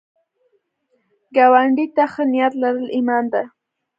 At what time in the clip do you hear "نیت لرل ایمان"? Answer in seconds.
2.31-3.25